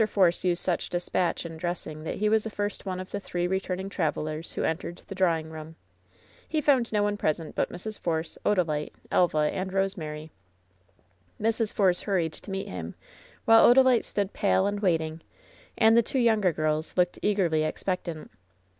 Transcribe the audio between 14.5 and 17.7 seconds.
and waiting, and the two younger girls looked eagerly